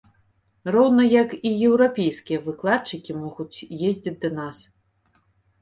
[0.75, 3.57] Роўна як і еўрапейскія выкладчыкі могуць
[3.89, 4.57] ездзіць да нас.